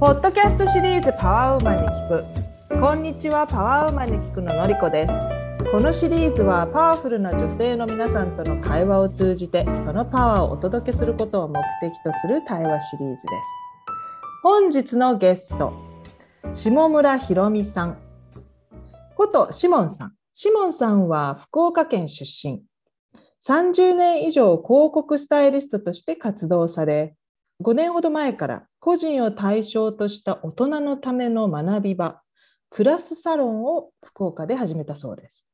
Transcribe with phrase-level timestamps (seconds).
[0.00, 2.80] ポッドキャストシリーズパワーウーマンに聞く。
[2.80, 5.12] こんにちはパワーウーマンに聞くののりこです。
[5.70, 13.26] このシリーズはパワフルな女性の皆さんとの会話を通じてそのパワーをお届けすることを目的とする対話シリーズです。
[14.42, 15.74] 本日のゲスト
[16.54, 17.98] 下村ひろみさん。
[19.16, 20.14] ことシモンさん。
[20.32, 22.62] シモンさんは福岡県出身。
[23.46, 27.16] 30年以上広告スタイリストとして活動され
[27.62, 32.22] 5年ほど前から個人を対象とした大人のための学び場、
[32.70, 35.46] クラスサロンを福岡で始めたそうです。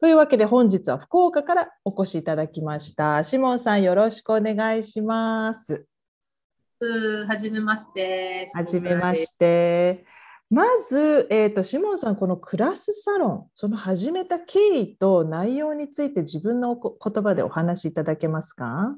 [0.00, 3.24] というわけで本日は福岡からお越しいただきました。
[3.24, 5.86] シモンさんよろしくお願いします。
[7.28, 8.48] はじめまして。
[8.52, 10.04] はじめまして。
[10.50, 18.94] まず、えーと、シモンさん、このクラスサロン、その始めた経緯と内容について自分の言葉でお話しいただけますか？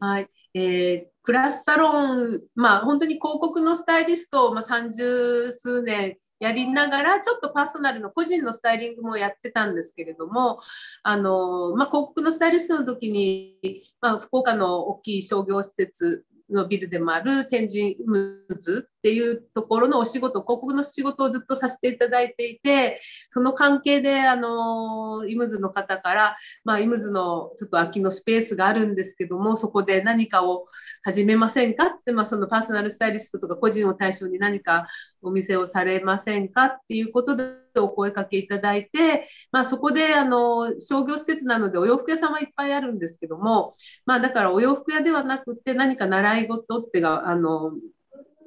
[0.00, 10.60] はい、えー、クラスサロン、まあ、本当に広告のスタイリストを、まあ、30数年やりながらちょっとパーソナルの個人のスタイリングもやってたんですけれども
[11.02, 13.56] あの、まあ、広告のスタイリストの時に、
[14.00, 30.66] まあ、福岡の大きい商業施設のビルでもある天神ムズっていうところのお仕事、広告の仕事をずっとさせていただいていて、その関係で、あの、イムズの方から、まあ、イムズのちょっと空きのスペースがあるんですけども、そこで何かを
[31.02, 34.88] 始めませんかって、まあ、そのパーソナルスタイリストとか個人を対象に何か
[35.22, 43.74] お店をされませんかっていうことでお声かけいただいて、まあ、そこであの商業施設なのでお洋服屋さんはいっぱいあるんですけども、
[44.06, 47.72] まあ、だからお洋服屋ではなくて何か習い事ってがあの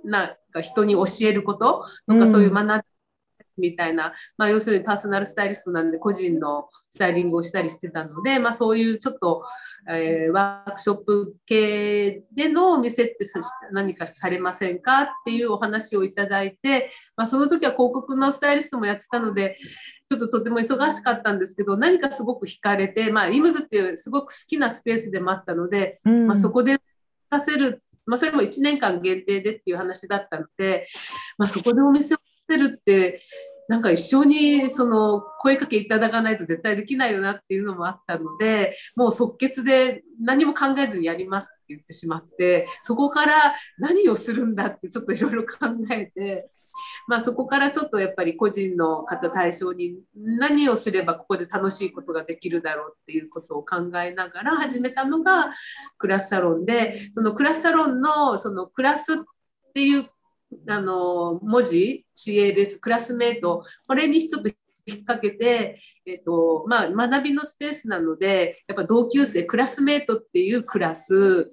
[0.04, 2.91] なんか人に教えることとかそういう学び
[3.58, 9.44] みたいな、まあ、要するにパーソナルスタイリストなんで個人のスタイリングをしたりしてたので、まあ、そういうちょっと、
[9.90, 13.18] えー、ワークショップ系でのお店って
[13.72, 19.58] 何かされませんかっていうお話をいただいて、まあ、その時は広告のスタイリストもやってたので
[20.10, 26.80] ちょっととても忙しかったんですけど何かすごく惹かれて、まあ、イムズっていうすごく好きなスペースでもあったので、うん、まあ、そこで
[27.32, 30.88] 出せるまあ、それも1年間限定でっていう話だったので、
[31.38, 32.18] まあ、そこでお店を
[32.52, 33.22] てるって
[33.68, 46.50] なんか一緒にその声かけいただかないと絶対できないよなっていうのもあったのでもう即決で何も考えずにやりますって言ってしまってそこから何をするんだってちょっといろいろ考えて
[47.08, 55.52] まあ、そこからちょっとやっぱり個人の方対象に何をすればここで楽しいことができるだろうっていうことを考えながら始めたのが
[55.98, 59.18] クラスサロンでそのクラスサロンのそのクラスっ
[59.74, 60.04] ていう
[60.68, 64.50] あの文字 CLS クラスメートこれにちょっと
[64.86, 71.52] 引っ掛けて、えっとまあ、学びのスペースなのでやっぱ同級生クラスメートっていうクラス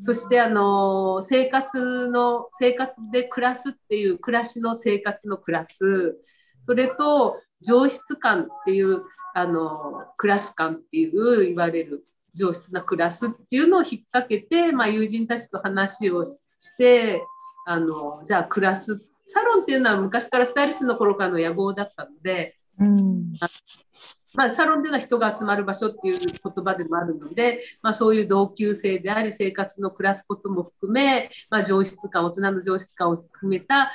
[0.00, 6.18] そしてあの生活の生活で暮らすっていう暮らしの生活のクラス
[6.62, 9.02] それと上質感っていう
[9.34, 12.04] あのクラス感っていう言われる
[12.34, 16.38] 上質なクラスっていうのを引っ掛けて、まあ、友人たちと話をし
[16.76, 17.22] て
[17.70, 23.34] あのじゃあクラスサロンっていうのは昔からスタイリストの頃からの野望だったので、うん、
[24.32, 33.92] まあ、サロンでは人が集まる場所っていう言葉でもあるので、まあ、そういう同級生であり生活の暮らすことも含め、まあ、上質感大人の上質感を含めた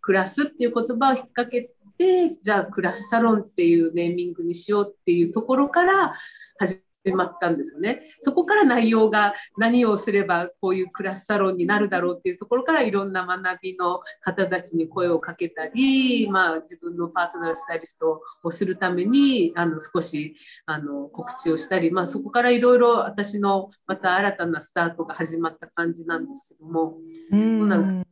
[0.00, 6.14] 暮らすっていう言葉を引っ掛けてじゃあクラスサロンっていうネーミングにしようっていうところから
[6.58, 8.02] 始始まったんですよね。
[8.20, 20.36] そこから内容が何をすればこういうクラスサロンになるだろうっていうところからいろんな学びの方たちに声をかけたり、まあ、自分のパーソナルスタイリストをするためにあの少し
[20.66, 26.94] あの告知をしたり、まあ、そこからいろいろ私のまた新たなスタートが始まった感じなんですけども、
[27.32, 28.06] うん、そうなんです。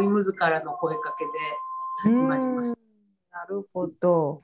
[0.00, 2.80] イムズからの声かけで始まりました。
[3.38, 4.42] なるほど。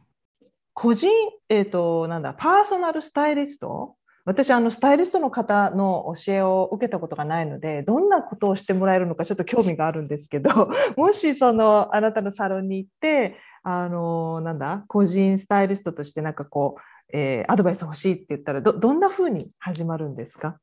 [0.80, 1.10] 個人、
[1.48, 3.96] えーと、なんだパーソナルスタイリスト？
[4.24, 20.58] 私あのスタイリストの方の教えを受けたことがないのでどんなことをしてもらえるのかちょっと興味があるんですけど もしそのあなたのサロンに行ってあのなんだ個人スタイリストとしてなんかこう、えー、アドバイス欲しいって言ったらどどんなふうに始まるんですか？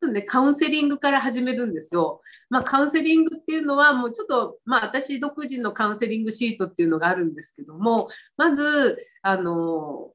[0.00, 2.20] ずね、カウンセリングから始めるんですよ。
[2.50, 10.12] まあ、カウンセリングっていうのは、もうちょっと、まあ、私独自のカウンセリングシートっていうのがあるんですけども、まず、あの、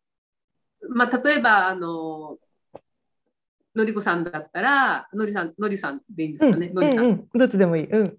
[0.89, 2.37] まあ、例えば、あの、
[3.75, 7.27] のりこさんだったら、のりさん、のりさんでいいんですかね、のりさん。
[7.33, 7.85] どっちでもいい。
[7.85, 8.17] うん。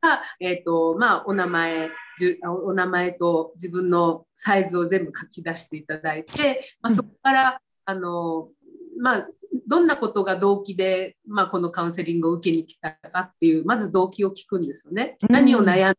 [0.00, 8.48] が、えっ、ー、と、まあ、お名前、じゅお名前と自分のサイズを全部書き出していただいて、まあ、そこから、あの、
[9.00, 9.28] まあ、
[9.66, 15.16] どんなことが動機で、まあ、このカウンセリングを受けに来たかっていうまず動機を聞くんですよね。
[15.28, 15.94] 何を悩ん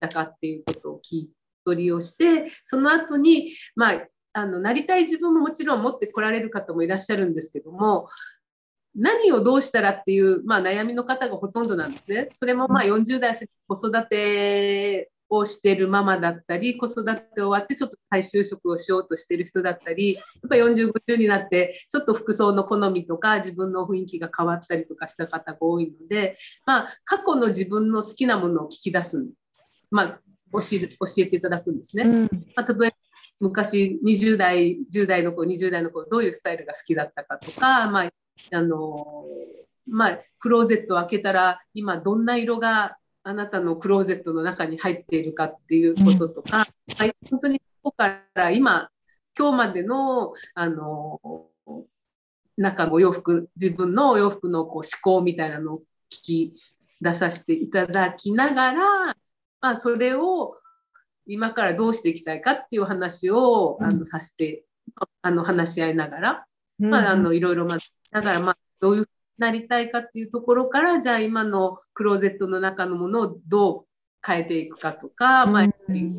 [0.00, 1.30] だかっていうことを聞い
[1.64, 8.08] 取りをしてその後にまああのなりたい自分ももちろん持ってこられる方もいらっしゃるんですけども
[8.94, 12.28] 何をどうしたらっていう、まあ、悩みの方がほとんどなんですね。
[12.32, 13.34] それもまあ40代
[13.68, 29.26] 子育てをしてるママだったり子育て終わってちょっと再就職をしようとしてる人だったりやっぱ40、50になってちょっと服装の好みとか自分の雰囲気が変わったりとかした方が多いので、まあ、過去の自分の好きなものを聞き出す、
[29.90, 30.06] まあ、
[30.52, 32.04] 教え教えていただくんですね。
[32.04, 32.22] うん、
[32.54, 32.96] まあ、例えば
[33.38, 38.10] 昔20代10代の子20代の子どういうスタイルが好きだったかとか、まあ
[38.52, 39.24] あの
[39.86, 42.96] まあ、クローゼットを開けたら今どんな色が
[43.26, 48.88] あなたのクローゼットの中に入っているかっていうこととか、うん、本当にここから今
[49.36, 51.20] 今日までのあの
[52.56, 55.78] 中のお洋服自分のお洋服のこう思考みたいなのを
[56.08, 56.52] 聞き
[57.00, 58.80] 出させていただきながら、
[59.60, 60.56] まあ、それを
[61.26, 64.64] 今からどうしていきたいかっていう話を、あのさせて
[65.20, 66.46] あの話し合いながら、
[66.78, 67.78] まあ、あのいろいろま
[68.12, 69.08] だからまあどういう
[69.38, 73.84] なりたいかっていうところからじゃあ今のクローゼットの中のものをどう
[74.26, 76.12] 変えていくかとか、まあ、やっぱり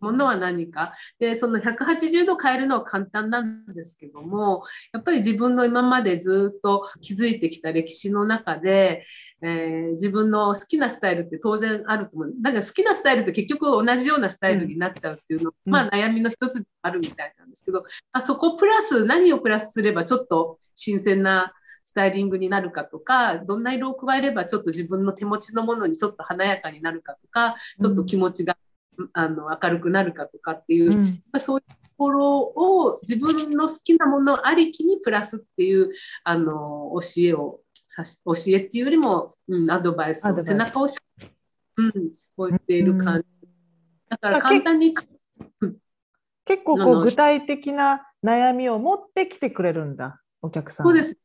[0.00, 0.94] ものは何か。
[1.18, 4.62] でその180度変えるのは簡単なんですけども
[4.92, 9.04] やっぱり自分の今までずっと築いてきた歴史の中で、
[9.42, 12.32] えー、自分の好きなスタイルって当然あると思う。
[12.40, 21.52] だから好きなスタイルって結局同じようなスタイルになっちゃうっていうの、うん、まあ悩みの一つであるみたいなんですけど、まあ、そこプラス何をプラスすればちょっと新鮮な
[21.88, 28.58] スタイリングになるかとかどんな色を加えればちょっと自分の手持ちのものにちょっと華やかになるかとかちょっと気持ちが、
[28.98, 35.92] うん、あの明るくなるかとかっていう、うん、そういうところを自分の好きなものありきにプラスっていう
[36.24, 37.60] あの教えを
[37.96, 40.98] 教えっていうよりも、うん、アドバイスを背中をし、
[41.78, 41.92] うん、
[42.36, 43.48] 置いている感じ。
[44.10, 44.94] だから簡単に、
[46.44, 50.86] 結構こう具体的な悩みを持ってきてくれるんだお客さん。
[50.86, 51.16] そうです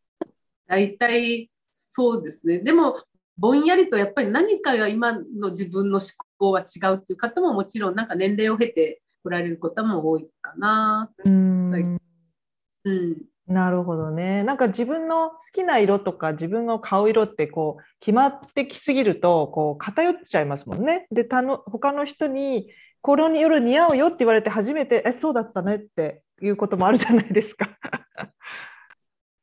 [0.68, 2.60] 大体そうですね。
[2.60, 3.02] でも
[3.38, 6.08] ぼんやりとやっぱり何かが今の自分の思
[6.38, 11.12] 考は違うっていう方ももちろんなんか年齢を経て来られる方も多いかな。
[11.26, 11.98] うん、
[12.86, 13.18] うん、
[13.48, 14.44] なるほどね。
[14.44, 21.08] なんか自分の好きな色とか自分の顔色ってこう決まってきすぎるとこう偏っちゃいますもんね。
[21.12, 22.70] で他の他の人に
[23.02, 27.70] この夜似合うよって言われて初めてえそうだったねっていうこともあるじゃないですか。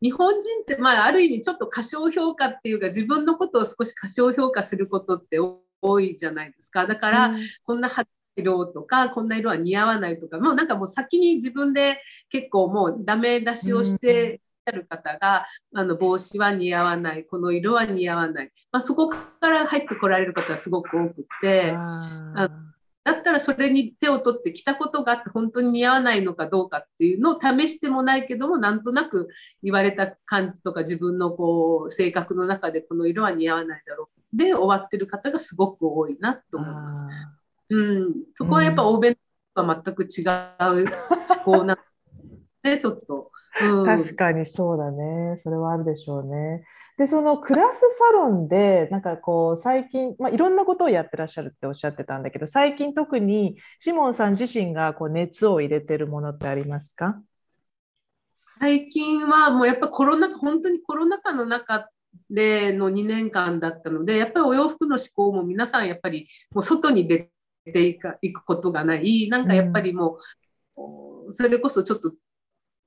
[0.02, 5.38] 日本人って、まあ、ある意味ちょっと過小評価っていうか自分のことを少し過小評価することって
[5.82, 6.86] 多いじゃないですか。
[6.86, 7.90] だから、うん、こんな
[8.36, 12.00] 色とかこんな色は似合わないとかもうなんかもう先に自分で
[12.30, 21.74] 結構もうダメ出しをしてある方が、うん、あの帽子は似合わないこの色は似合わない、まあ、そこから入ってこられる方はすごく多くて。
[21.76, 22.48] あ
[23.12, 29.28] だったらそれに手を取ってきたことがあって本当に似合わないのかどうかっていうのを試してもないけどもなんとなく
[29.62, 37.26] 言われた感じとか自分のこう性格の中でこの色は似合わないだろうで終わってる方がすごく多いなと思います。
[37.70, 39.14] うん、そこはやっぱ欧米
[39.54, 40.86] とは全く違う
[41.28, 41.82] 思考なの
[42.62, 43.30] でちょっと、
[43.60, 45.36] うん、確かにそうだね。
[45.42, 46.64] それはあるでしょうね。
[46.98, 57.18] でそのクラスサロンでなんかこう最近、まあ、いろんなことをやってらっしゃるっておっしゃってたんだけど最近特にシモンさん自身がこう熱を入れてるものってありますか？
[58.60, 61.88] 最近はもうやっぱコロナ本当にコロナ禍の中
[62.28, 67.30] での2年間だったのでやっぱりお洋服の思考も皆さんやっぱりもう外に出
[67.72, 69.26] ていくことがない。
[69.30, 70.18] なんかやっぱりも
[70.76, 72.12] う、うん、それこそちょっと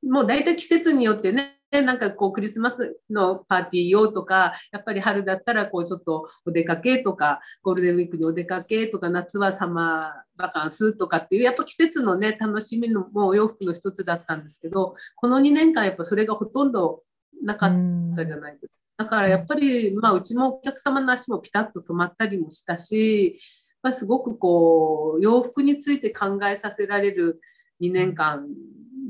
[0.07, 10.03] もう大体季節によってねなんかこうクリスマスのパーティー用とかやっぱり春だったらこうちょっとお出かけとかゴールデンウィークにお出かけとか夏はサマー
[10.35, 17.01] バカンスとかっていうやっぱ季節のね楽しみのもう洋服の一つだったんですけどこの2年間やっぱそれがほとんど
[17.43, 17.69] なかっ
[18.15, 18.73] たじゃないですか。
[18.95, 23.39] だからやっぱり、まあ、うちもお客様の足もピタッと止まったりもしたし、
[23.81, 27.41] まあ、すごくこう洋服について考えさせられる
[27.81, 28.47] 2年間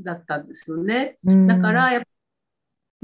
[0.04, 1.18] だったんですよね。
[1.46, 2.08] だからやっぱ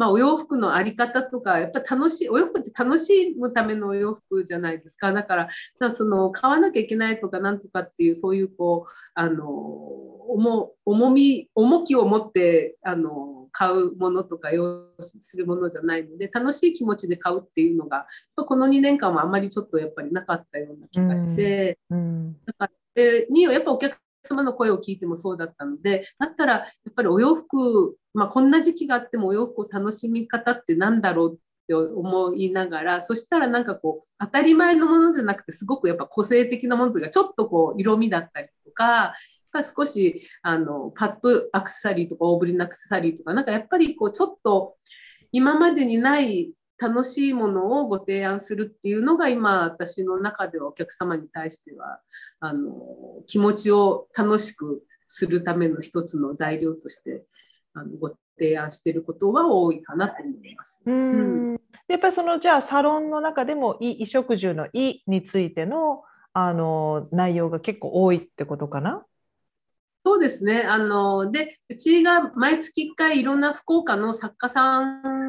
[0.01, 5.13] まあ、お洋服の在り方とかやっぱ楽しいお洋服って楽しむためのお洋服じゃないですか。
[5.13, 21.99] だからその買わなきゃいけないとかなんとかっていうそういうこうあの重重み重きを持ってあの買うものとか用するものじゃないので楽しい気持ちで買うっていうのがこの2年間はあまりちょっとやっぱりなかったような気がして、うん。
[21.99, 39.15] うん、だからにやっぱお客様の声を聞いてもそうだったのでだったらやっぱりお洋服、まあ、こんな時期があってもお洋服を楽しみ方って何だろうって思いながらそしたらなんかこう当たり前のものじゃなくてすごくやっぱ個性的なものとかちょっとこう色味だったりとか
[39.77, 44.77] 少しあのパッドアクセサリーとか大ぶりのアクセサリーとかなんかやっぱりこうちょっと
[45.33, 52.01] 今までにない楽しいものをご提案するっていうのが今私の中ではお客様に対しては
[52.41, 52.73] あの
[53.27, 57.25] 気持ちを楽しくするための一つの材料として
[57.75, 60.81] あのご提案していることは多いかなと思います。
[60.87, 69.05] うん、やっぱりそのじゃあサロンの中でも衣食住の「い」についてのあの内容が結構多いってことかな？
[70.03, 70.63] そうですね。
[70.63, 75.20] あの、で、うちが毎月1回いろんな福岡の作家さん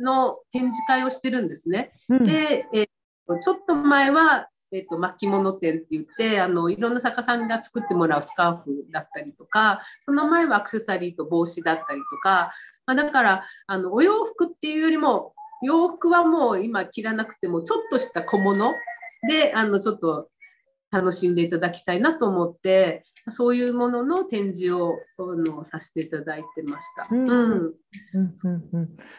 [0.00, 1.92] の展示会をしてるんですね。
[2.08, 12.52] うん、で、えー、ちょっと前は、えーと、巻物展って言ってあのいろんな作家さんが作ってもらうスカーフだったりとかその前はアクセサリーと帽子だったりとか、
[12.86, 18.72] まあ、だからあのお洋服っていうよりも洋服はもう今着らなくてもちょっとした小物
[19.28, 20.28] であのちょっと
[20.90, 27.06] 楽しんでいただきたいなと思ってそういうものの展示をのさせていただいてました。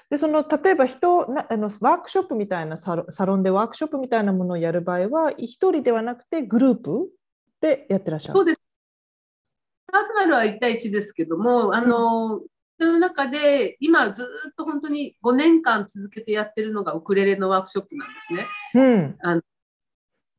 [0.09, 7.09] でその例えば人なあのワークショップみたいなサロサロンでワークショップみたいなものをやる場合は一人ではなくてグループ
[7.61, 8.37] でやってらっしゃる。
[8.37, 8.61] そうです。
[9.91, 12.41] パーソナルは1対1ですけどもあの、うん、
[12.79, 18.47] その中で今ずっと本当に5年間続けてやってるのがウクレレのワークショップなんですね。
[18.73, 19.41] うん、あの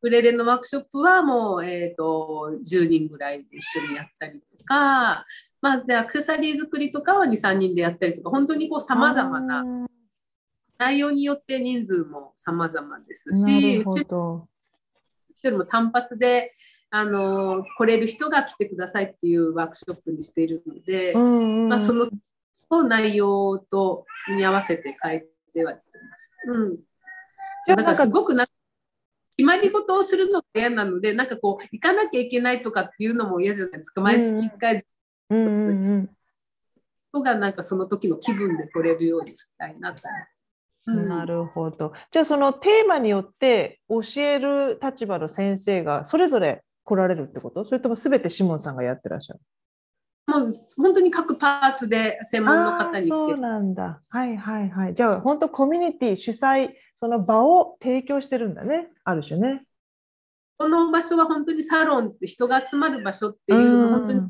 [0.02, 5.24] クレレのワークショップはもう、えーと、10人ぐらいで一緒にやったりとか、
[5.60, 9.64] まあ、でアクセサリー作りとかは2、3人でやったりとか、本当にこう様々な、
[10.76, 14.48] 内容によって人数も様々ですし、うちよ
[15.44, 16.52] りも単発で、
[16.90, 22.10] あの来れる人が来てくださいっていうワークショップにしているので、まあ、その
[22.82, 26.36] 内容とに合わせて変えてはいます。
[26.48, 26.78] うん、
[27.68, 28.46] だからすごくな
[29.42, 34.00] 決まり事をするのが嫌なので、なんかこう、行かなきゃいけないとかっていうのも嫌じゃないですか。
[34.00, 34.84] 毎月1回。
[35.30, 36.10] うんうんうん
[37.14, 40.02] 人がなんかその時の気分で来れるようにしたいなと
[40.86, 41.08] 思って。
[41.08, 41.92] なるほど。
[42.10, 47.66] じゃあそのテーマによって教える立場の先生がそれぞれ来られるってこと？
[47.66, 49.40] それとも全てシモンさんがやってらっしゃる？
[50.32, 54.00] もう本当に各パーツで専門の方に来てそうなんだ。
[54.08, 54.94] はいはいはい。
[54.94, 59.64] じゃあ本当コミュニティ主催その場を提供してるんだね、ある種ね。
[60.58, 64.20] この場所は本当にサロンって人が集まる場所っていうの本当に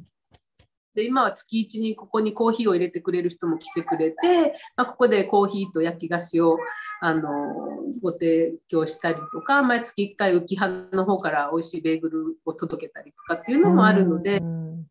[0.95, 6.59] で今は月1にここにコーヒーを入れてくれる人も来てくれて、まあ、ここでコーヒーと焼き菓子を
[7.01, 7.23] あの
[8.03, 14.35] ご提供したりとか毎月1回浮葉の方から美味しいベーグルを届けたりとかっていうのもあるので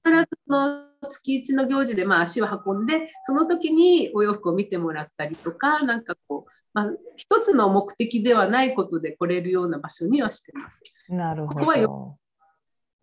[0.03, 10.81] 必ずその月1の行事でまあ足を運んでその時にお洋服を見てもらったりとかなんかこうまあ、一つの目的ではないことで来れるような場所にはしてます。
[11.10, 11.60] なるほど。
[11.60, 11.77] ここは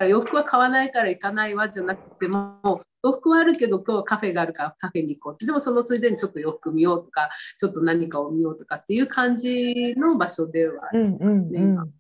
[0.07, 11.91] 洋服は買わないから行かないわじゃなくても洋服はあるけど今日はカフェがあるからカフェに行こうってでもそのついでにちょっと洋服見ようとかちょっと何かを見ようとかっていう感じの場所ではありますね、うんうん、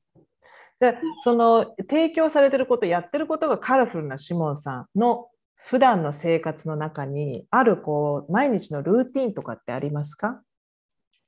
[0.78, 5.26] でその提供されてることやってることがカラフルなシモンさんの
[5.68, 10.40] 普段の生活の中にあるこう毎日のルーティンとかってありますか？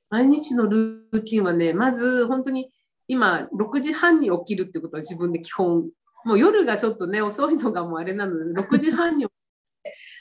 [0.09, 2.71] 毎日のルーティンはねまず本当に
[3.07, 5.89] 今6時半に起きるってことは自分で基本
[6.25, 9.27] もう夜がちょっとね遅いのがもうあれなので 6時半に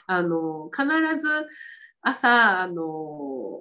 [0.07, 0.87] あの必
[1.19, 1.49] ず
[2.03, 3.59] 朝あの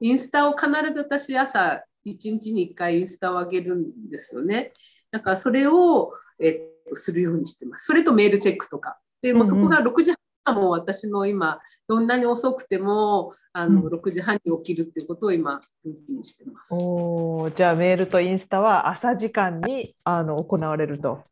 [0.00, 4.72] インスタを必ず私朝1日に1回インスタを上げるんですよね。
[5.10, 7.86] だからそれを、えっと、するようにしてます。
[7.86, 8.98] それとメールチェックとか。
[9.24, 10.12] でもそこが6時
[10.44, 16.74] 半も私の今どんなに遅くてもあの、6時半に起きるっていうことを今ルーティンしてます。
[16.74, 21.22] おじゃあメールとインスタは朝時間にあの行われると。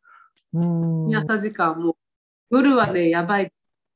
[0.53, 1.15] うん。
[1.15, 1.95] 朝時間も
[2.49, 3.51] 夜はねやばい。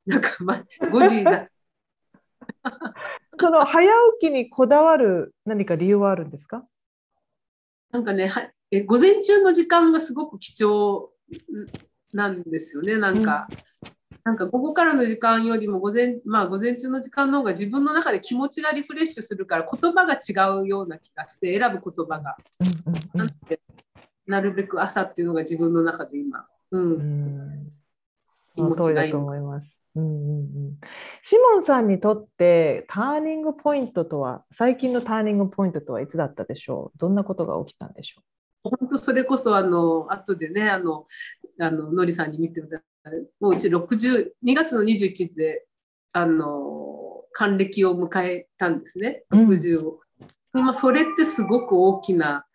[0.06, 1.46] なんか、ま、5時だ
[3.40, 3.90] その早
[4.20, 6.64] 起きにこだわる何か理由はあるんですか？
[7.92, 11.10] なんかねはえ午前中の時間がすごく貴重
[12.14, 12.98] なんですよね。
[12.98, 13.48] なんか、
[13.82, 22.38] うん、なんか午後からの時間よりも午前,、まあ、午前中の時間の方が自分の中で気持ちがリフレッシュするから言葉が違うような気がして選ぶ言葉が、
[23.14, 23.62] なんて
[24.26, 27.72] なるべく朝っていうのが自分の中で今、うん、うん。
[28.56, 29.84] 気持ちがいいと思います。
[29.96, 30.78] うんうんうん、
[31.24, 36.98] シモンさんにとってターニングポイントとは最近のターニングポイントとはいつだったでしょう？
[37.00, 38.22] どんなことが起きたんでしょ
[38.66, 38.70] う？
[38.78, 41.06] 本当それこそあの後でねあの
[41.60, 42.82] あののりさんに見ていた
[43.40, 45.66] もううち60、2月の21日で、
[46.14, 50.00] あの、還暦を迎えたんですね、60を。
[50.54, 52.46] うん、まあ、それってすごく大きな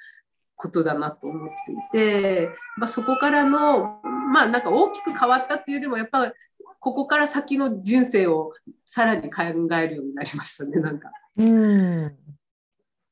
[0.57, 4.01] ことだなと思っていて、まあ、そこからの、
[4.33, 6.33] まあなんか大きく変わったっていうよりも、やっぱ
[6.81, 8.53] ここから先の人生を
[8.85, 11.11] さらに考えるようになりましたね、なんか。
[11.37, 12.17] うん。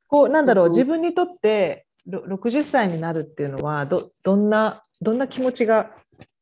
[0.09, 5.91] こうなんだろう自分にとって60歳になるっていうのはどどんなどんな気持ちが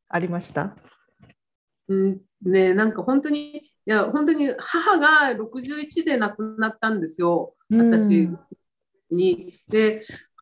[0.09, 0.77] ありました？
[1.89, 7.55] うんねなんか本当にいや本当に母が61で亡くなったんですよ。
[7.71, 8.31] 私
[9.11, 9.55] に。
[9.69, 10.01] で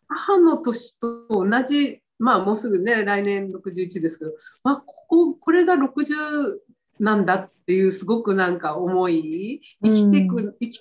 [0.09, 4.33] 母の年と同じまあもうすぐね来年61ですけど、
[4.65, 6.59] まあ、こここれが60
[6.99, 10.81] なんだっていうすごくなんか思い生きていく、生き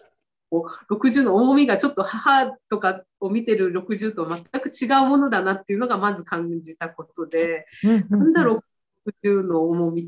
[0.89, 7.65] 60の重みがちょっと母とかを見てる60と全く違うものだなっていうのがまず感じたことで、
[8.09, 8.63] なんだろ
[9.05, 10.07] う60の重みっ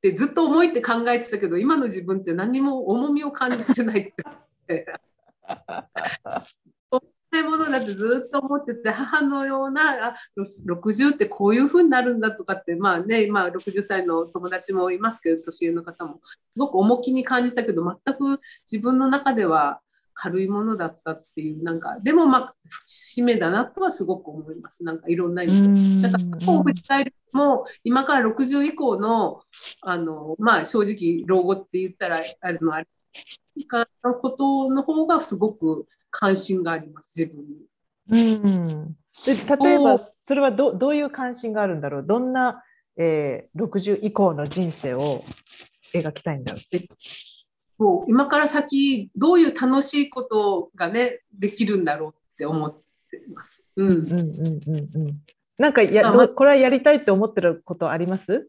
[0.00, 4.12] てずっと重いって考えてたけど今の自分って何も重みを感じてないっ
[4.66, 4.86] て。
[7.32, 16.20] ないものだってずっと思ってて母のようなあ60ってこういうふうになるんだとかってまあね今60歳の友達もいますけど年上の方も。
[16.24, 19.80] すごく重きに感じたけど全く自分の中では
[20.14, 24.84] 軽いものだったっていうなんかでもまあ節目だなとはすごく思います。
[24.84, 26.08] なんかいろんな意味で。
[26.10, 29.40] だから過去を振り返るも今から60以降の
[29.80, 32.88] あの、まあ、正直老後って言ったらあるのある
[34.04, 37.56] のことの方がすごく関心があります、自分に。
[38.08, 42.04] うん、で例えば、それはどどういう関心があるんだろう？
[42.06, 42.62] どんな、
[42.96, 45.24] えー、60以降の人生を
[45.94, 46.60] 描きたいんだろう？
[47.78, 52.72] そう今から先、どういう楽しいことがね、できるんだろうって思っ
[53.10, 53.64] てます。
[53.76, 53.90] うん。
[53.90, 55.22] うんうんうんうん。
[55.58, 58.48] なんかや、ま、これはやりたいって思ってることあります？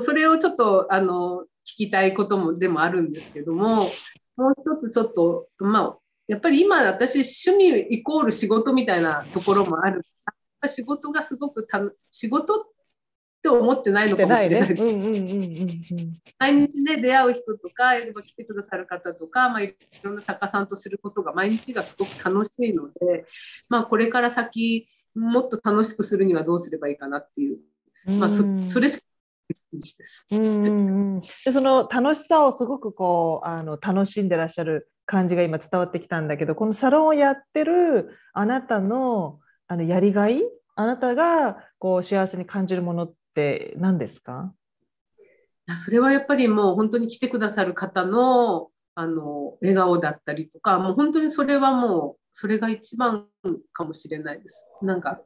[0.00, 3.90] それをちょっとあの聞きたいこともでもあるんですけども、
[4.36, 10.04] もう一つちょっと、まあ、やっぱり今私趣味イコール仕事みたいなところもある。
[10.68, 12.64] 仕事がすごくた仕事っ
[13.42, 14.74] て思ってないのかもしれない。
[16.38, 23.26] 毎日ね出会う人とか来てくださる方とか、まあ、いろんな作家さんとすることが毎日がすごく楽しいので、
[23.68, 27.58] まあ、これから先もっと楽しくするにはどうすればいいかなっていう、
[28.18, 29.06] まあそ、それしか
[29.72, 30.26] です。
[30.30, 30.70] うんう
[31.18, 31.20] ん。
[31.20, 39.38] でその楽しさをすごくこうあの楽しんでらっしゃる感じが今伝わってきたんだけどこのサロンをやってるあなたの
[39.68, 40.42] あのやりがい
[40.74, 44.52] あなたがこう幸せに感じるものって何ですか？
[45.76, 53.26] それはやっぱりもう本当に来てくださる方のあの笑顔だったりとかもう本当にそれはもうそれが一番
[53.72, 54.66] かもしれないです。
[54.82, 55.20] なんか、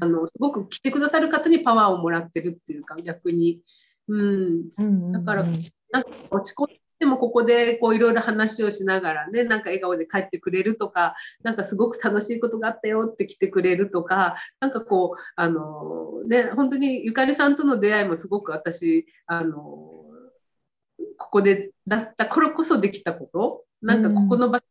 [0.00, 3.60] うん、あのすごく来てくださる方にパワーをもらってるっていうか逆に、
[4.08, 19.58] うん、だからなんか落ち込んででもここでこういろいろ話をしながらねなんか笑顔で帰ってくれるとかなんかすごく楽しいことがあったよって来てくれるとかなんかこうあのね本当にゆかりさんとの出会いもすごく私あの
[21.18, 24.62] ここでだった頃こそできたことなんかここの場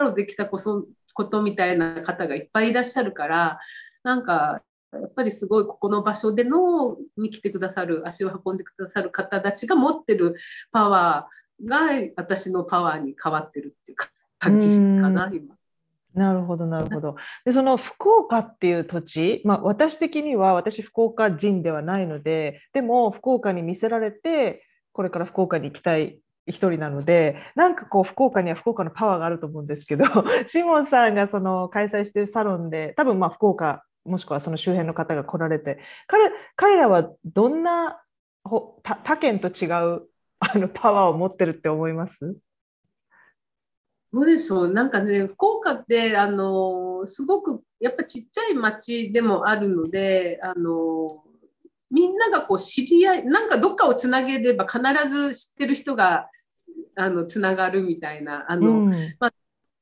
[0.00, 3.58] 所できたこそことみたいな方がいっぱいいらっしゃるから
[4.02, 4.62] なんか
[4.92, 10.36] やっぱりすごいここの場所でのに来てくださる足を運んでくださる方たちが持ってる
[10.72, 13.98] パワーが私のパワーに変わってるっていう
[14.38, 15.54] 感じかな、今。
[16.14, 17.16] なるほどなるほど。
[17.44, 30.04] でその福岡っていう土地、まあ、私的には私福岡人ではないのででも福岡に見せられてこれから福岡に行きたい一人なのでなんかこう福岡には福岡のパワーがあると思うんですけど
[30.48, 38.00] シモンさんがその開催しているサロンで多分まあ福岡もしくはその周辺の方が来られて彼彼らはどんな
[38.42, 40.08] 他県と違う
[40.40, 42.36] あのパワーを持ってるって思います？
[44.12, 51.22] どうでしょうなんかね福岡ってあのすごくやっぱちっちゃい町でもあるのであの
[51.90, 56.30] みんながこう知り合いなんかどっかをつなげれば必ず知ってる人が
[56.96, 59.32] あのつながるみたいなあの、うん、まあ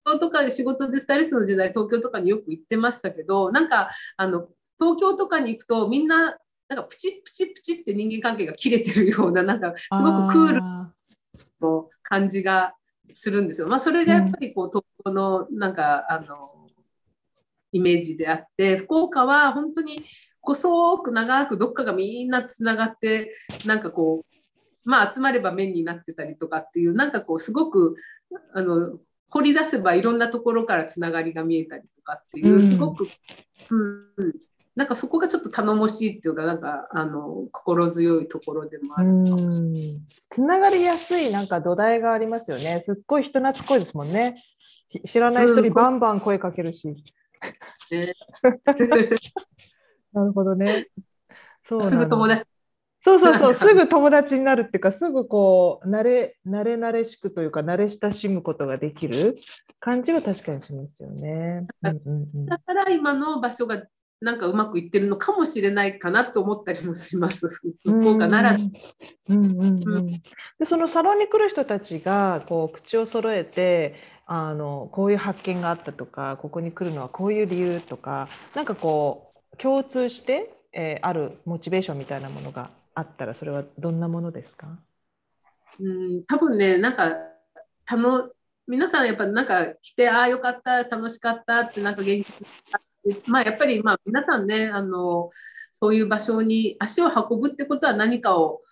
[0.05, 4.49] 東京とかで仕事でスタイリストの時代東京とかによく行ってましたけどなんかあの
[4.81, 6.37] 東京とかに行くとみんな
[6.69, 10.63] なんかプチプチプチって人間関係が切れてるようななんかすごくクール
[11.61, 12.75] の感じが
[13.13, 13.69] するんですよ。
[13.69, 16.69] まあ、それがやっぱりこう東京のなんかあの
[17.73, 20.03] イメージであって福岡は本当に
[20.41, 24.37] 細く長くどっかがみんなつながってなんかこう
[24.85, 27.97] まあ集まれば面になってたりとかっていうなんかこうすごく
[28.55, 28.99] あの
[29.31, 33.09] 掘り出せばいろんなところからつながりが見えたりとかっていうすごく、
[33.71, 34.33] うん、
[34.77, 40.01] なんかそこがちょっと頼もしいっていうかなんかあの心強いところでもあるかもしれない。
[40.29, 42.83] つながりやすいなんか土台がありますよね。
[42.85, 44.43] すっごい人懐っこいですもんね。
[45.07, 46.89] 知らない人にバンバン声かけるし。
[47.91, 48.15] ね
[50.13, 50.89] なるほどね。
[51.63, 52.45] そうすぐ友達
[53.07, 59.39] そうそうそう、すぐ友達になるっていうか、すぐこう、慣れ、慣れ慣れしくというか、慣れ親しむことができる
[59.79, 61.69] 感じは確かにしますよね。
[61.85, 63.85] うんうんうんだから今の場所が
[64.21, 67.49] なんかうまくいってるのかもしれないかなと思ったりもします。
[67.49, 68.65] 福岡ならで。
[70.65, 73.95] そのサロンに来る人たちがこう口を揃えて
[74.27, 84.79] あのこういう発見があったとかここに来るのはこういう理由とかなんかこう共通して、えーあるモチベーションみたいなものがあったらそれはどんなものですか？
[85.79, 87.13] うん、多分ね、なんか、
[87.85, 88.31] たの
[88.67, 92.33] 皆さんやっぱなんか来て、ああ、よかった、楽しかったって、なんか元気
[93.27, 95.31] まあやっぱりまあ皆さんね、あの、
[95.73, 98.63] そういう場所に足を運ぶってことは何かを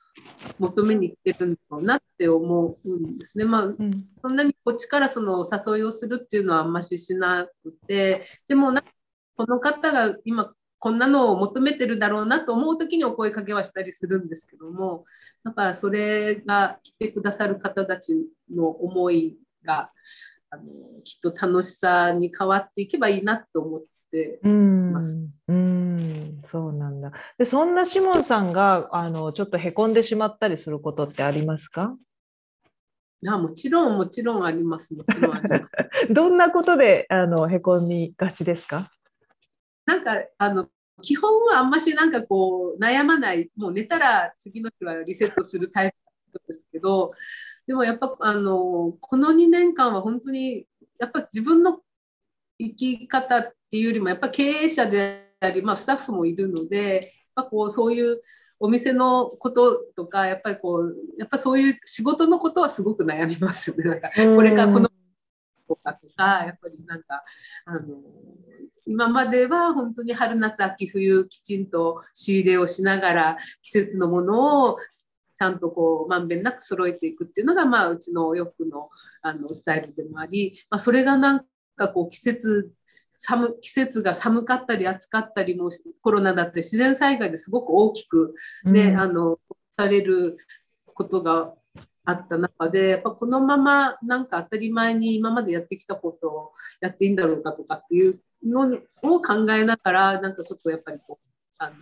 [0.59, 3.45] 求めに来てるんだろうなって思うんですね。
[3.45, 8.91] まあうんそんなにこっちからそのお誘いをするっていうのはあんまししなくて、でもなんか
[9.37, 15.05] この方が今こんなのを求めてるだろうなと思う時にお声かけはしたりするんですけども、
[15.45, 18.17] だからそれが来てくださる方たち
[18.55, 19.91] の思いが
[20.51, 20.63] あの
[21.05, 23.89] きっと楽しさに変わっていけばいいなと思って、
[24.43, 24.93] うん。
[24.93, 25.19] ます。
[25.49, 27.13] うん、そうなんだ。
[27.39, 31.97] で、そんなシモンさんがあのちょっとへこんでしまったりすることってありますか？
[33.27, 34.95] あもちろんもちろんあります。
[34.95, 35.65] もちろんあります。
[36.13, 38.91] どんなことであのへこみがちですか？
[39.87, 40.69] なんかあの
[41.03, 43.51] 基本はあんましなんかこう悩まない。
[43.57, 45.95] もう寝たら次の日はリセットするタイ
[46.33, 47.13] プですけど
[47.67, 50.67] でもやっぱあのこの2年間は本当に
[50.99, 51.81] やっぱ自分の
[52.59, 57.03] 生き方っていうよりもやっぱ経営者であり、まあ、スタッフもいるのでやっ
[57.35, 58.21] ぱこうそういう
[58.61, 63.85] お店のこととかやっぱりこうやっぱそういう仕事のことはすごく悩みますよね。
[63.85, 64.89] なんかこれからこの
[65.67, 67.25] とかとかやっぱりなんか
[67.67, 67.81] あの
[68.87, 74.79] 今までは本当に春夏秋冬きちんと仕入れをしながら季節のものを
[75.35, 78.89] ちゃんとこうまんべんなく揃えていくっていうのが、まあ、うちのお洋服の
[79.21, 81.45] あのスタイルでもあり、まあ、それがなん
[81.77, 82.71] かこう季節
[83.17, 85.71] 寒季節が寒かったり暑かったりも
[86.03, 89.01] コロナだったり自然災害ですごく大きくね、うん。
[89.01, 89.39] あの
[89.77, 90.37] される
[90.95, 91.55] ことが
[92.05, 98.71] あった中でやっぱこのままなんか当たり前に今までやってきたことをやっていいんだろうかとかっていうの
[99.03, 101.27] を考えながらなんかちょっとやっぱりこう
[101.59, 101.75] あの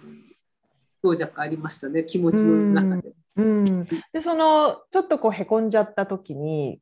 [1.03, 3.13] 強弱ありましたね気持ちの中で。
[3.35, 6.81] うん、でそのちょっとこうへこんじゃった時に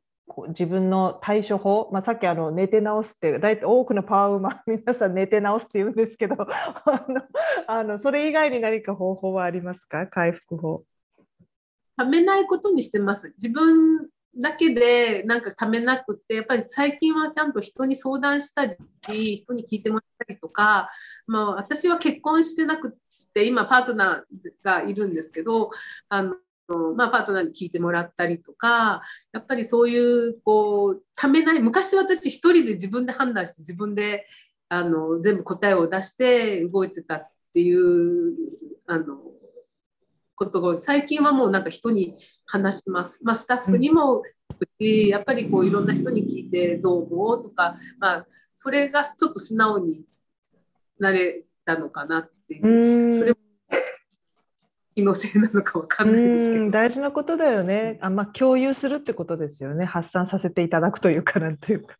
[0.49, 7.21] 自分の対処法、まあ、さっきあの寝て直すって大体多くのパワーウーマン 皆さん寝て直すって言うんですけど あの
[7.67, 10.07] あのそれ以外に何か方法はありますか？
[10.07, 10.83] 回復法。
[11.97, 13.33] ためないことにしてます。
[13.37, 18.77] 自分だけでなんかためなくって、やっぱり最近はちゃんと人に相談したり、
[19.37, 20.89] 人に聞いてもらったりとか、
[21.27, 22.91] まあ、私は結婚してなくっ
[23.33, 25.71] て、今パートナーがいるんですけど、
[26.09, 26.35] あの
[26.95, 34.25] まあ、パートナーに聞いてもらったりとか、やっぱりそういう、こう、ためない、昔私一人で自分で判断して自分で
[34.69, 38.35] あの全部答えを出して動いてたっていう、
[38.87, 39.17] あの、
[40.35, 43.23] ことが最近はもうなんか人に話します。
[43.23, 44.23] まあ、スタッフにも
[44.79, 50.03] し、やっぱりこういろんな人に聞いてどう思うとか、まあ、それがちょっと素直に
[50.99, 53.15] なれたのかなっていうう。
[53.15, 53.35] んそれ
[55.01, 56.63] 気のせいなのかわかんないですけど。
[56.63, 57.97] うん大事なことだよね。
[58.01, 59.85] あまあ、共有するってことですよね。
[59.85, 61.95] 発散させていただくというかなんというか。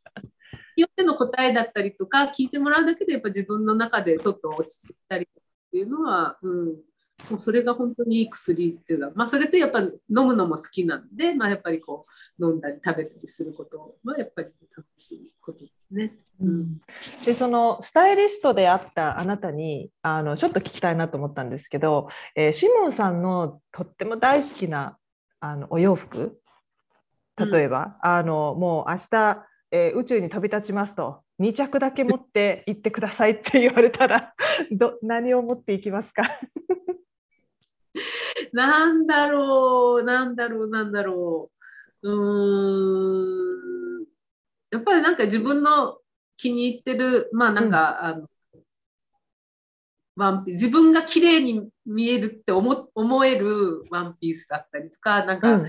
[0.78, 6.68] によっての答えだったりとか聞いてもらうだけでやっぱ自分の中でちょっと落ち着いたりっていうのは、うん、
[7.30, 12.06] もうそれが本当にいい薬っていうか、まあ、それってやっぱ飲むのも好きなんで、まあ、やっぱりこ
[12.40, 16.14] う飲んだり食べたりすることはやっぱり楽しいことですね。
[16.42, 16.82] うん
[17.26, 24.98] でそのスタイリストであったあなたにあのちょっと聞きたいなと思ったんですけど、えーシモンさんのとっても大好きな
[25.40, 26.40] あのお洋服
[27.38, 34.34] 例えば、あのもう明日、えー宇宙に飛び立ちますと2着だけ持って 行ってくださいって言われたら
[34.72, 36.24] ど何を持っていきますか？
[38.54, 41.50] なんだろう、なんだろう、なんだろ
[42.04, 42.10] う。
[42.10, 43.81] うーん。
[44.72, 45.98] やっぱりなんか自分の
[46.38, 48.28] 気に入ってる、まあなんか、あの、
[50.16, 55.68] ワンピ自分が綺麗に見えるって思思えるワンピースだったりとか、なんか、うん。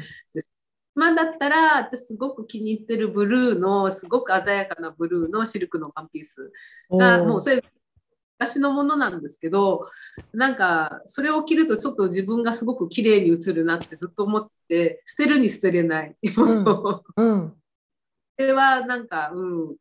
[0.94, 6.52] まあだったら、私すごく気に入ってるブルーの、すごく鮮やかなブルーのシルクのワンピース
[6.90, 7.62] が、もうそれ
[8.42, 9.86] 私のものなんですけど
[10.32, 17.61] なんかそれを着るとちょっと自分がすごく綺麗に映るなってずっと思って捨てるに捨てれないもの、うん、うん、そ
[18.38, 19.76] れはなんか、うん、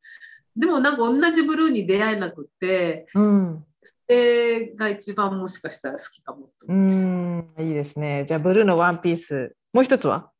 [0.56, 7.50] でもなんか同じブルーに出会えなくて、うん、それが一番もしかしたら好きかもと思うん。
[7.60, 8.26] いいですね。
[8.28, 10.32] じゃあブルーのワンピースもう一つは？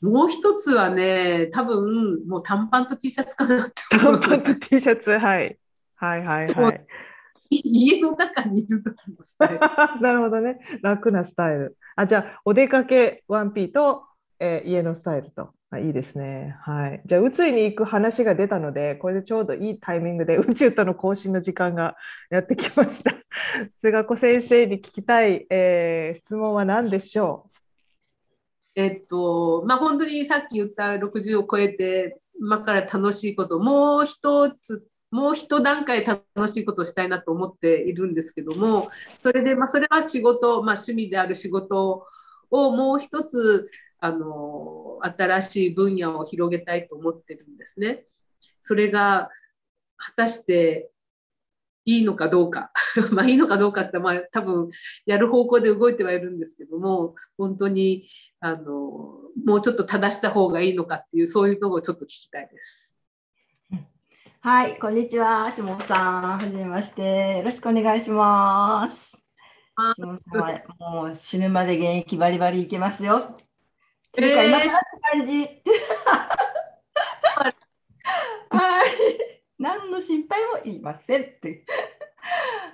[0.00, 5.10] もう一つはね多分もう短パンと T シャツかなって短パンと T シャツ？
[5.10, 5.58] はい。
[6.00, 6.86] はいはいはい。
[7.50, 9.58] 家の中にいる時のスタイル。
[10.00, 10.58] なるほどね。
[10.82, 11.76] 楽なスタイル。
[11.96, 14.04] あ、じゃあ、お出かけ 1P と、
[14.40, 15.50] えー、家のスタイルと。
[15.70, 16.56] あいいですね。
[16.62, 17.02] はい。
[17.04, 21.96] じゃあ、宇宙に行く話が出たので、これでちょうどいいタイミングで 宇宙との交信の時間が
[22.30, 23.14] やってきました。
[23.70, 27.50] 菅子先生に聞きたい、えー、質問は何でしょ
[28.76, 28.80] う？
[28.80, 42.06] えっと、まあ、本当にさっき言った60を超えて、今から楽しいこと、もう一つもう一段階楽しいことをしたいなと思っているんですけどもそれで、まあ、それは仕事、まあ、趣味である仕事
[42.50, 48.04] をもう一つあの新しい分野を広げたいと思ってるんですね。
[48.60, 49.30] それが
[49.96, 50.90] 果たして
[51.84, 52.70] いいのかどうか
[53.12, 54.68] まあいいのかどうかって、まあ、多分
[55.06, 58.08] やる方向で動いてはいるんですけども本当に
[58.40, 58.66] あの
[59.44, 62.94] もうちょっと正した方がいいのかっていうそういうのをちょっと聞きたいです。
[64.40, 66.38] はい、こんにちは、下さん。
[66.38, 67.38] はじめまして。
[67.38, 69.12] よろしくお願いします。
[69.74, 73.36] 下さんはもう死ぬまで現役バリバリいけますよ。
[74.08, 75.62] っていうか、今感じ。
[78.50, 79.42] はい。
[79.58, 81.64] 何の心配もいませんって。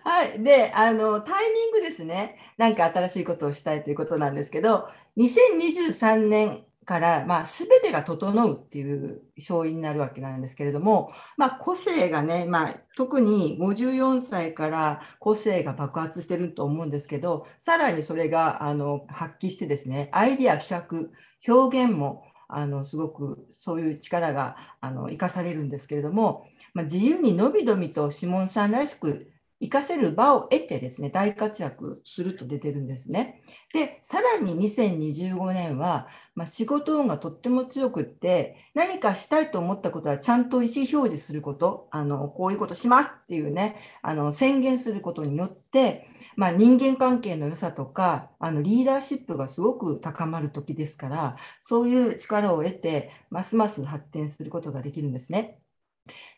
[0.05, 0.43] はい。
[0.43, 2.39] で、あの、タイミングですね。
[2.57, 21.11] なんか新しいことをしたいということなんですけど、2023年から、まあ、全てが整うっていう勝因になるわけなんですけれども、まあ、個性がね、まあ、特に54歳から個性が爆発してると思うんですけどさらにそれがあの発揮してですねアイディア企
[21.49, 33.43] 画表現もあのすごくそういう力があの生かされるんですけれども、まあ、自由にのびのびとシモンさんらしく活かせる場を得てですね、大活躍すると出てるんですね。
[33.73, 55.59] で、さらに2025年は、まあ、仕事運がとっても強くって、何かしたいと思ったことはちゃんと意思表示すること、あのこういうことしますっていうね、あの宣言することによって、まあ、人間関係の良さとか、あのリーダーシップがすごく高まる時ですから、そういう力を得て、ますます発展することができるんですね。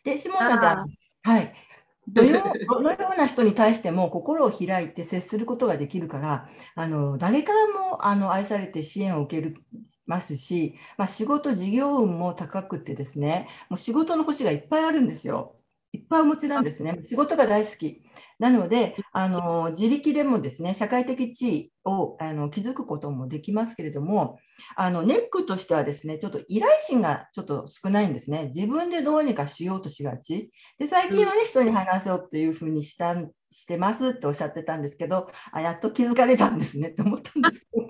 [0.05, 0.85] で、下田
[1.23, 1.53] はい、
[2.09, 9.57] どのような人に対しても心を開いて接することができるからあの誰からもあの愛されて支援を受ける
[10.07, 15.57] ますし、まあ、仕事事業運も高くてですねもう仕事の星がいっぱいあるんですよ。
[15.93, 17.01] いっぱいお持ちなんですね。
[17.07, 18.03] 仕事が大好き。
[18.39, 24.39] なので、あの自力でもですね、社会的地位をあの築くこともできますけれども、
[24.77, 28.51] あのネックとしてはですね、ちょっと依頼心がちょっと少ないんですね。
[28.55, 30.51] 自分でどうにかしようとしがち。
[30.79, 33.17] で、最近はね、人に話そうというふうにした
[33.51, 37.87] してますっておっしゃってたんですけど、あやっと気づかれたんですねって思ったんですけど。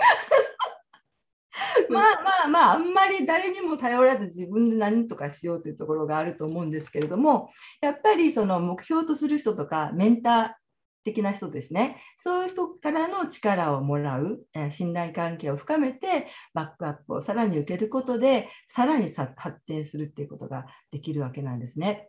[1.89, 10.51] まあまあまああんまり誰にも頼らず自分で何とかしようというところがあると思うんですけれどもやっぱりその目標とする人とかメンター
[11.05, 22.09] 的な人ですねそういう人からの力をもらう、え信頼関係を深めてバックアップをさらに受けることでさらに発展するっていうことができるわけなんですね。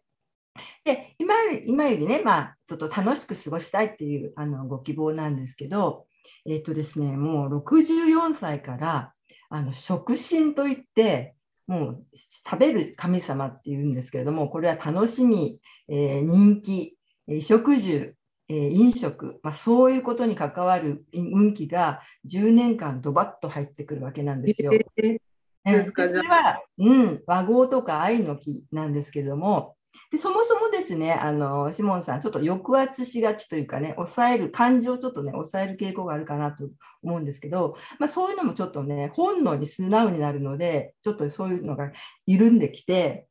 [0.83, 6.07] で今より今よりね、まあ、ちょっと楽しく過ごしたいっていうあのご希望なんですけど、
[6.47, 9.13] えっ、とですね、もう64歳から
[9.49, 11.35] あの食神といって
[11.67, 16.95] もう食べる神様っていうんですけれどもこれは楽しみ、えー、人気、
[17.27, 18.15] えー、食住、
[18.49, 24.71] えー、飲食、まあ、そういうことに関わる運気が10年間ドバッと入ってくるわけなんですよ。
[24.73, 29.75] えー、それは、うん、和合とか愛の木なんですけれども
[30.11, 36.69] でそもそもですね、あのシモンさん、ちょっと抑圧しがちというかね、抑える、感情をちょっとね、抑える傾向があるかなと
[37.03, 41.91] 思うんですけど、まあ、そういうのもちょっとね、本能に素直になるので、ちょっとそういうのが
[42.25, 43.27] 緩んできて、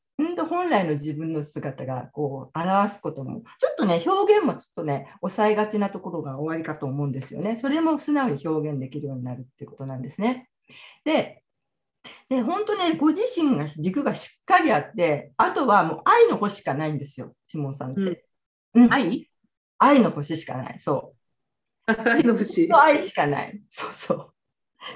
[0.49, 7.57] 本来の自分の姿がこう表すことも、ちょっとね、表現もちょっとね、抑えがちなところが終わりかと思うんですよね。
[7.57, 10.49] それも素直に表現できるようになるってことなんですね。
[11.05, 11.43] で、
[12.29, 18.25] で、本当ね、ご自身が軸がしっかりあって、あとはもう愛の星しかないんですよ、下モさんって。
[18.75, 19.31] うん、愛？
[19.79, 21.15] 愛の星しかない、そ
[21.87, 21.93] う。
[22.09, 22.69] 愛の星。
[22.73, 24.33] 愛しかない、そうそう。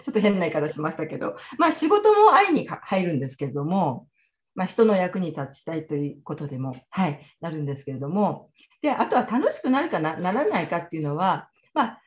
[0.02, 4.06] ちょっと変な言い方しましたけど、まあ仕事も愛に入るんですけれども、
[4.54, 8.50] まあ、人の役に立ちたいということでも、はい、なるんですけれども、
[8.82, 12.02] であとは楽しくなるかなならないかっていうのは、まあ、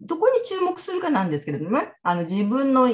[0.00, 2.90] どこに注目するかなんですけれども、あの自分の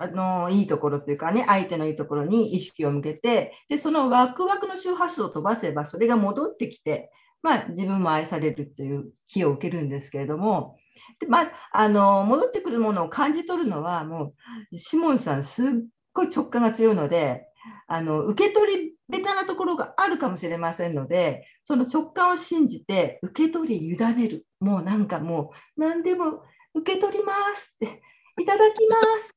[0.00, 7.10] あのいいところというかね、相手のいいところに意識を向けて、でそのワクワクの周波数を飛ばせば、それが戻ってきて、
[7.42, 10.76] まあ、自分も愛されるという気を受けるんですけれども、
[11.20, 14.32] でまあ、あの戻ってくるものを感じ取るのは、も
[14.72, 15.66] う、シモンさん、すっ
[16.12, 17.44] ごい直感が強いので、
[17.86, 24.46] あの受け取りベタなところがあるかもしれませんので、その直感を信じて、受け取り委ねる。
[24.60, 26.42] もうなんかもう、何でも
[26.74, 28.02] 受け取りますって、
[28.40, 29.34] いただきます。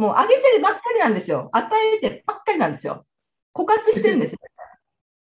[0.00, 1.50] もうあげてるばっかりなんですよ。
[1.52, 3.04] 与えてるばっかりなんですよ。
[3.54, 4.38] 枯渇してるんですよ。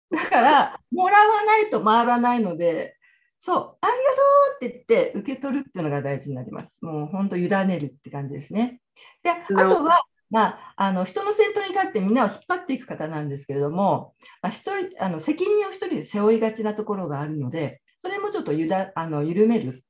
[0.09, 2.95] だから、もらわないと回らないので、
[3.39, 4.21] そう、ありがと
[4.53, 6.79] うって言って受け取るっていうのが大事になります。
[6.81, 8.79] もう本当、委ねるって感じですね。
[9.21, 19.83] で、あとは、まあ、あの人の先頭に立ってみんなを引っ張っていく方なんですけれども、まあ、人あの責任を一人で背負いがちなところがあるので、それもちょっとゆだあの緩める、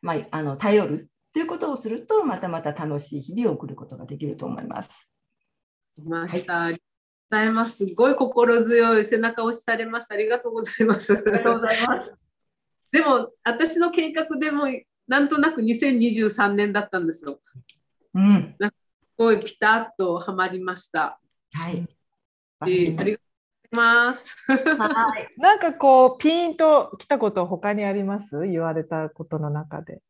[0.00, 5.08] まあ、あの頼るということをすると、またまた楽しい日々を送ることができると思います。
[5.96, 6.54] ました。
[6.54, 6.80] はい
[7.30, 7.86] ございます。
[7.86, 10.16] すごい心強い背中を押しされました。
[10.16, 11.12] ありがとうございます。
[11.12, 12.14] ありがとうございます。
[12.90, 14.64] でも、私の計画でも、
[15.06, 17.40] なんとなく2023年だったんですよ。
[18.14, 18.56] うん。
[18.58, 21.20] なんかすごいピタッとはまりました。
[21.52, 21.86] はい。
[22.58, 23.18] ありがとうござい
[23.70, 24.36] ます。
[24.48, 25.28] はい。
[25.38, 28.40] なんかこう、ピーンときたこと他にあります？
[28.40, 30.02] 言われたことの中で。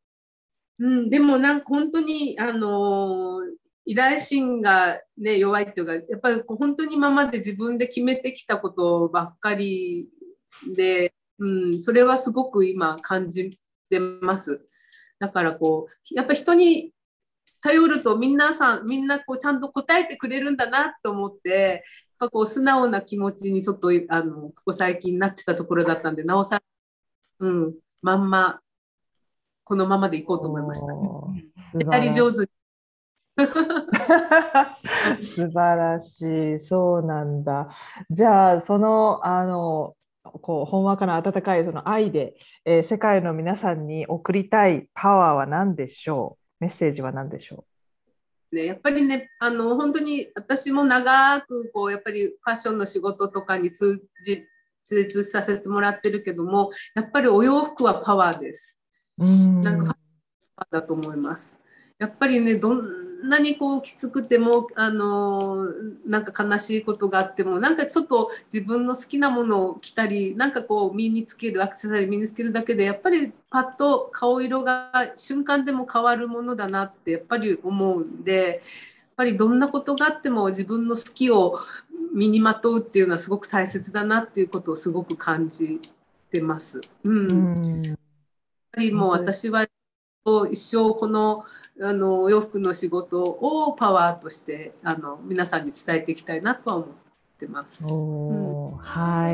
[0.81, 3.41] うん、でもなんか本当に、あの、
[3.85, 10.09] 依頼心が、ね、弱いっていうか、やっぱり本当に今まで自分で決めてきたことばっかり
[10.75, 13.51] で、うん、それはすごく今感じ
[13.91, 14.65] てます。
[15.19, 16.93] だからこう、やっぱ人に
[17.63, 21.81] 頼ると皆さん、みんなこうちゃんと答えてくれるんだなと思って、やっ
[22.21, 26.63] ぱこう素直な気持ちにちょっとあのここ最近なってたところだったんで、なおさら、
[27.41, 28.61] うん、まんま
[29.65, 30.87] このままでいこうと思いました。
[31.75, 32.49] 二人上手
[35.25, 37.69] 素晴らしい、そうなんだ。
[38.11, 46.65] じゃあ、その、あの、こう、ほんわかな温かいその愛で、えー、世界の皆さんに送りたいパワーは何でしょう？
[46.65, 47.65] メッセージは何でしょ
[48.53, 48.57] う？
[48.57, 54.45] ね、やっぱりね、あの本当に私も長くこうやっぱりファッションの仕事とかに通じ
[54.87, 58.80] 通させてもらってるけども、やっぱりお洋服はパワーです。
[59.25, 59.97] んなんか
[60.71, 61.59] だと思います。
[61.99, 65.67] やっぱりねどんなにこうきつくてもあの
[66.07, 78.61] なんか悲しいことがあってもなんかちょっと自分の好きなものを着たりなんかこう身につけるアクセサリー身につけるだけでやっぱりパッと顔色が瞬間でも変わるものだなってやっぱり思うんでやっ
[79.17, 81.61] ぱりどんなことがあっても自分の好きを
[82.15, 85.79] 身にまとうっていうのはすごく大切だなっていうことをすごく感じ
[86.33, 86.81] てます。
[87.05, 88.01] うん、うん
[88.73, 89.67] ぱりもう私は
[90.51, 91.45] 一生この
[91.83, 96.89] あのお洋服の仕事をパワーとしてあの皆さんに伝えていきたいなとは思っ
[97.39, 97.83] てます。
[97.85, 99.31] うん、は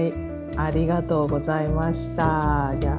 [0.55, 2.73] い、ありがとうございました。
[2.79, 2.99] じゃあ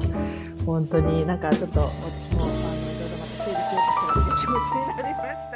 [0.66, 5.47] 本当になんかちょっと私もあのいろいろまた整理しようとした気持ちになりましたが。